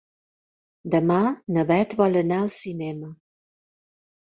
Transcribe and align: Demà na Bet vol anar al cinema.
Demà 0.95 1.19
na 1.57 1.67
Bet 1.75 1.95
vol 2.03 2.21
anar 2.25 2.43
al 2.49 2.53
cinema. 2.59 3.15